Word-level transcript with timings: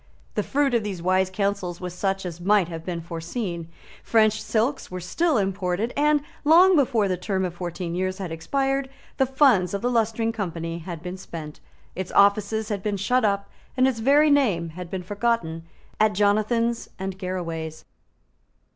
The 0.33 0.41
fruit 0.41 0.73
of 0.73 0.83
these 0.83 0.99
wise 0.99 1.29
counsels 1.29 1.79
was 1.79 1.93
such 1.93 2.25
as 2.25 2.41
might 2.41 2.69
have 2.69 2.83
been 2.83 3.01
foreseen. 3.01 3.69
French 4.01 4.41
silks 4.41 4.89
were 4.89 4.99
still 4.99 5.37
imported; 5.37 5.93
and, 5.95 6.23
long 6.43 6.75
before 6.75 7.07
the 7.07 7.17
term 7.17 7.45
of 7.45 7.53
fourteen 7.53 7.93
years 7.93 8.17
had 8.17 8.31
expired, 8.31 8.89
the 9.17 9.27
funds 9.27 9.75
of 9.75 9.83
the 9.83 9.91
Lustring 9.91 10.31
Company 10.33 10.79
had 10.79 11.03
been 11.03 11.17
spent, 11.17 11.59
its 11.93 12.11
offices 12.13 12.69
had 12.69 12.81
been 12.81 12.97
shut 12.97 13.23
up, 13.23 13.51
and 13.77 13.87
its 13.87 13.99
very 13.99 14.31
name 14.31 14.69
had 14.69 14.89
been 14.89 15.03
forgotten 15.03 15.67
at 15.99 16.13
Jonathan's 16.15 16.89
and 16.97 17.19
Garraway's. 17.19 17.85